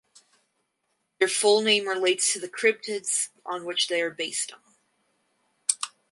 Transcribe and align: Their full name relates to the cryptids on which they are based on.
Their 1.19 1.27
full 1.27 1.61
name 1.61 1.87
relates 1.87 2.33
to 2.33 2.39
the 2.39 2.49
cryptids 2.49 3.29
on 3.45 3.65
which 3.65 3.87
they 3.87 4.01
are 4.01 4.09
based 4.09 4.51
on. 4.51 4.59